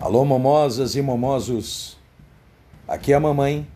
[0.00, 1.98] Alô, momosas e momosos.
[2.86, 3.66] Aqui é a mamãe.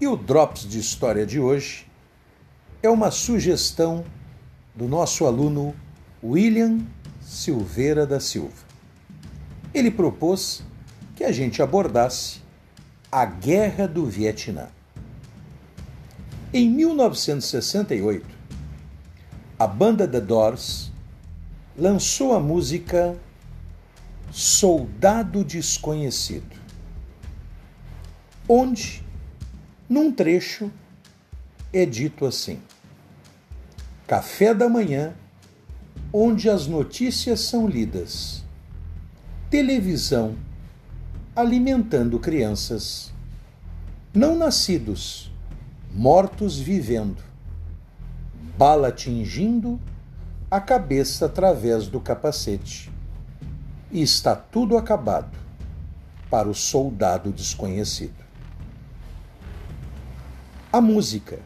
[0.00, 1.86] E o Drops de História de hoje
[2.82, 4.04] é uma sugestão
[4.74, 5.72] do nosso aluno
[6.20, 6.80] William
[7.20, 8.66] Silveira da Silva.
[9.72, 10.64] Ele propôs
[11.14, 12.40] que a gente abordasse
[13.10, 14.66] a Guerra do Vietnã.
[16.52, 18.26] Em 1968,
[19.56, 20.90] a banda The Doors
[21.78, 23.16] lançou a música
[24.32, 26.56] Soldado Desconhecido,
[28.48, 29.02] onde,
[29.88, 30.70] num trecho,
[31.72, 32.60] é dito assim:
[34.06, 35.14] Café da manhã,
[36.12, 38.44] onde as notícias são lidas,
[39.50, 40.36] televisão
[41.34, 43.12] alimentando crianças,
[44.14, 45.32] não nascidos,
[45.92, 47.20] mortos vivendo,
[48.56, 49.80] bala atingindo
[50.48, 52.89] a cabeça através do capacete
[53.90, 55.38] e está tudo acabado
[56.30, 58.24] para o soldado desconhecido.
[60.72, 61.40] A música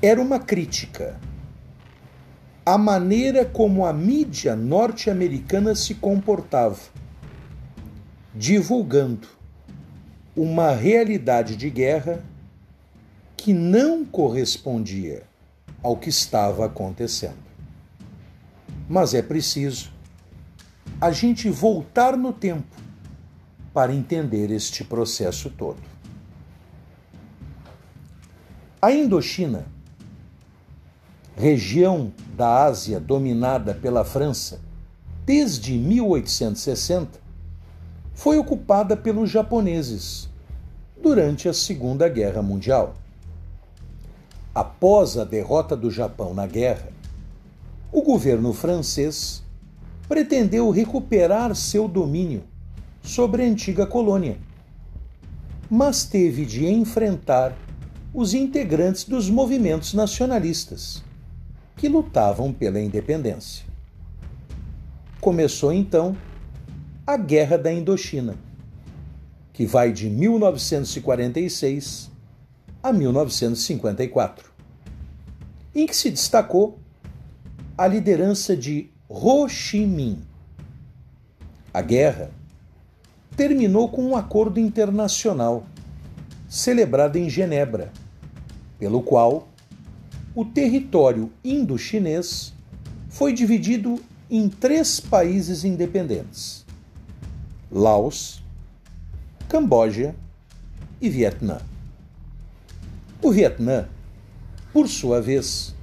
[0.00, 1.20] era uma crítica
[2.64, 6.78] à maneira como a mídia norte-americana se comportava,
[8.34, 9.28] divulgando
[10.34, 12.24] uma realidade de guerra
[13.36, 15.24] que não correspondia
[15.82, 17.50] ao que estava acontecendo.
[18.88, 19.92] Mas é preciso
[21.00, 22.76] a gente voltar no tempo
[23.72, 25.78] para entender este processo todo.
[28.82, 29.64] A Indochina,
[31.34, 34.60] região da Ásia dominada pela França
[35.24, 37.18] desde 1860,
[38.12, 40.28] foi ocupada pelos japoneses
[41.02, 42.94] durante a Segunda Guerra Mundial.
[44.54, 46.88] Após a derrota do Japão na guerra,
[47.90, 49.42] o governo francês
[50.10, 52.42] pretendeu recuperar seu domínio
[53.00, 54.38] sobre a antiga colônia,
[55.70, 57.56] mas teve de enfrentar
[58.12, 61.04] os integrantes dos movimentos nacionalistas,
[61.76, 63.64] que lutavam pela independência.
[65.20, 66.16] Começou então
[67.06, 68.34] a Guerra da Indochina,
[69.52, 72.10] que vai de 1946
[72.82, 74.50] a 1954,
[75.72, 76.80] em que se destacou
[77.78, 80.22] a liderança de Ho Chi Minh.
[81.74, 82.30] A guerra
[83.36, 85.66] terminou com um acordo internacional
[86.48, 87.92] celebrado em Genebra,
[88.78, 89.48] pelo qual
[90.32, 92.54] o território indo-chinês
[93.08, 94.00] foi dividido
[94.30, 96.64] em três países independentes:
[97.68, 98.40] Laos,
[99.48, 100.14] Camboja
[101.00, 101.60] e Vietnã.
[103.20, 103.88] O Vietnã,
[104.72, 105.74] por sua vez,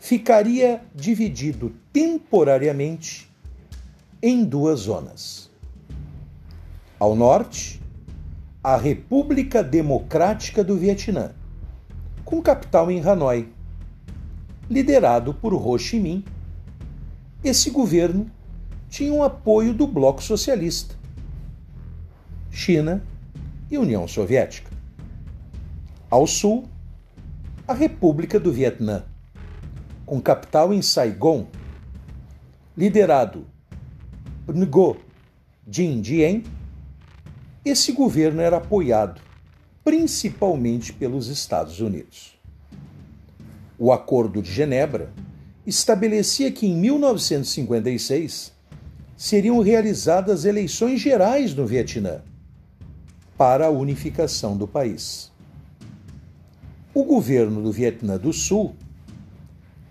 [0.00, 3.30] ficaria dividido temporariamente
[4.22, 5.50] em duas zonas.
[6.98, 7.80] Ao norte,
[8.62, 11.32] a República Democrática do Vietnã,
[12.24, 13.48] com capital em Hanoi,
[14.68, 16.24] liderado por Ho Chi Minh.
[17.42, 18.30] Esse governo
[18.88, 20.94] tinha o apoio do Bloco Socialista,
[22.50, 23.02] China
[23.70, 24.70] e União Soviética.
[26.10, 26.68] Ao sul,
[27.66, 29.04] a República do Vietnã,
[30.04, 31.46] com capital em Saigon,
[32.80, 33.46] liderado
[34.46, 34.96] por Ngo
[35.66, 36.44] Dinh Diem,
[37.62, 39.20] esse governo era apoiado
[39.84, 42.40] principalmente pelos Estados Unidos.
[43.78, 45.12] O Acordo de Genebra
[45.66, 48.50] estabelecia que em 1956
[49.14, 52.22] seriam realizadas eleições gerais no Vietnã
[53.36, 55.30] para a unificação do país.
[56.94, 58.74] O governo do Vietnã do Sul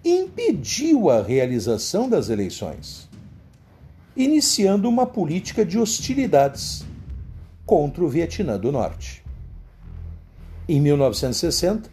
[0.09, 3.09] impediu a realização das eleições,
[4.16, 6.86] iniciando uma política de hostilidades
[7.66, 9.24] contra o Vietnã do Norte.
[10.68, 11.90] Em 1960,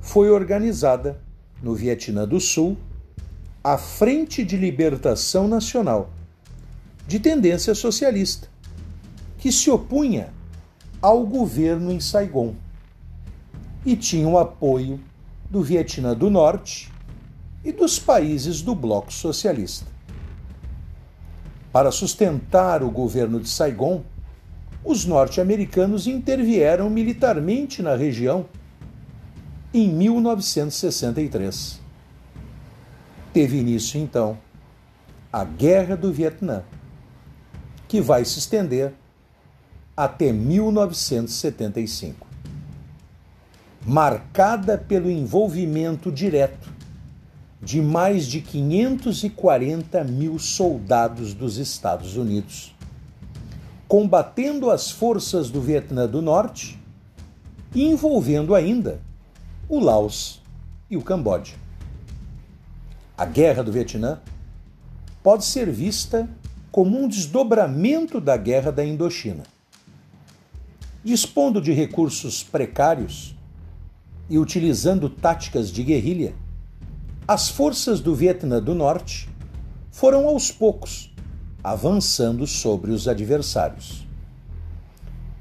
[0.00, 1.20] foi organizada,
[1.62, 2.76] no Vietnã do Sul,
[3.62, 6.10] a Frente de Libertação Nacional,
[7.06, 8.48] de tendência socialista,
[9.38, 10.32] que se opunha
[11.00, 12.54] ao governo em Saigon
[13.84, 15.00] e tinha o apoio
[15.50, 16.92] do Vietnã do Norte
[17.66, 19.84] e dos países do Bloco Socialista.
[21.72, 24.04] Para sustentar o governo de Saigon,
[24.84, 28.46] os norte-americanos intervieram militarmente na região
[29.74, 31.80] em 1963.
[33.32, 34.38] Teve início, então,
[35.32, 36.62] a Guerra do Vietnã,
[37.88, 38.94] que vai se estender
[39.96, 42.28] até 1975.
[43.84, 46.75] Marcada pelo envolvimento direto
[47.62, 52.76] de mais de 540 mil soldados dos Estados Unidos
[53.88, 56.78] combatendo as forças do Vietnã do Norte
[57.74, 59.00] e envolvendo ainda
[59.68, 60.42] o Laos
[60.90, 61.54] e o Camboja.
[63.16, 64.20] A Guerra do Vietnã
[65.22, 66.28] pode ser vista
[66.70, 69.44] como um desdobramento da Guerra da Indochina.
[71.02, 73.36] Dispondo de recursos precários
[74.28, 76.34] e utilizando táticas de guerrilha,
[77.28, 79.28] as forças do Vietnã do Norte
[79.90, 81.12] foram aos poucos
[81.62, 84.06] avançando sobre os adversários.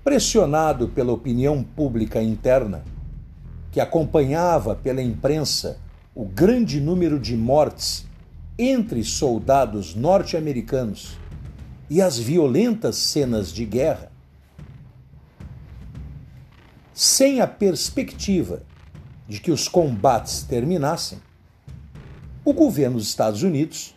[0.03, 2.83] Pressionado pela opinião pública interna,
[3.71, 5.77] que acompanhava pela imprensa
[6.15, 8.07] o grande número de mortes
[8.57, 11.17] entre soldados norte-americanos
[11.87, 14.11] e as violentas cenas de guerra,
[16.91, 18.63] sem a perspectiva
[19.27, 21.19] de que os combates terminassem,
[22.45, 23.95] o governo dos Estados Unidos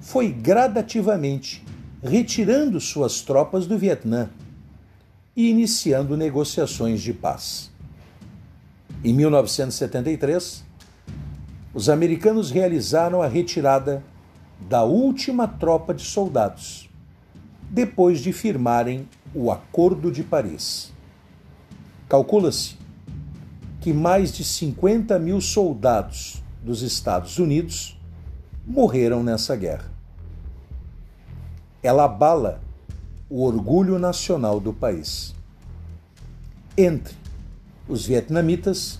[0.00, 1.64] foi gradativamente
[2.02, 4.28] retirando suas tropas do Vietnã
[5.36, 7.70] e iniciando negociações de paz.
[9.02, 10.64] Em 1973,
[11.72, 14.02] os americanos realizaram a retirada
[14.68, 16.90] da última tropa de soldados,
[17.70, 20.92] depois de firmarem o Acordo de Paris.
[22.08, 22.76] Calcula-se
[23.80, 28.00] que mais de 50 mil soldados dos Estados Unidos
[28.66, 29.92] morreram nessa guerra.
[31.82, 32.62] Ela abala
[33.28, 35.34] o orgulho nacional do país.
[36.76, 37.14] Entre
[37.86, 38.98] os vietnamitas,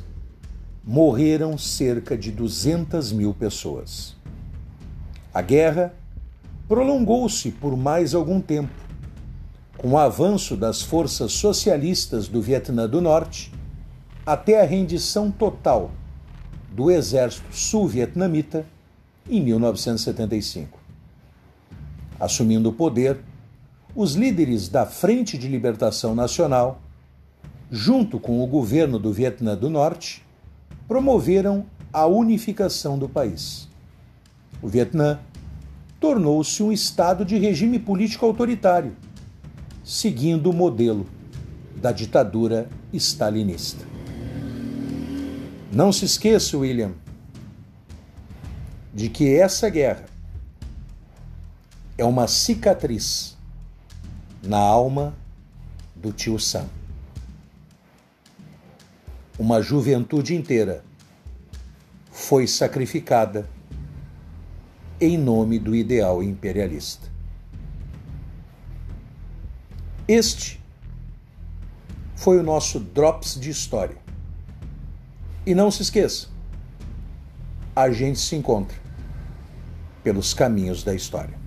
[0.85, 4.15] morreram cerca de 200 mil pessoas.
[5.33, 5.95] A guerra
[6.69, 8.75] prolongou-se por mais algum tempo,
[9.79, 13.51] com o avanço das forças socialistas do Vietnã do Norte
[14.27, 15.91] até a rendição total
[16.75, 18.67] do exército sul-vietnamita
[19.31, 20.79] em 1975.
[22.19, 23.19] Assumindo o poder,
[23.95, 26.81] os líderes da Frente de Libertação Nacional
[27.71, 30.23] junto com o governo do Vietnã do Norte,
[30.87, 33.69] promoveram a unificação do país.
[34.63, 35.19] O Vietnã
[35.99, 38.95] tornou-se um estado de regime político autoritário,
[39.83, 41.07] seguindo o modelo
[41.77, 43.94] da ditadura stalinista.
[45.75, 46.93] Não se esqueça, William,
[48.95, 50.07] de que essa guerra
[51.99, 53.37] é uma cicatriz
[54.43, 55.15] na alma
[55.97, 56.69] do tio Sam
[59.39, 60.85] uma juventude inteira
[62.11, 63.49] foi sacrificada
[65.01, 67.13] em nome do ideal imperialista.
[70.07, 70.63] Este
[72.15, 74.04] foi o nosso Drops de História.
[75.47, 76.29] E não se esqueça,
[77.77, 78.77] a gente se encontra
[80.03, 81.44] pelos caminhos da história.